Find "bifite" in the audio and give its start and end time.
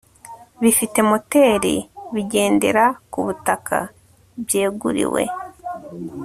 0.61-0.97